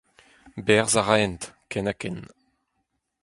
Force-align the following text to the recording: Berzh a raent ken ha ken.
Berzh 0.65 0.99
a 1.01 1.03
raent 1.03 1.43
ken 1.71 1.89
ha 1.89 1.93
ken. 2.01 2.19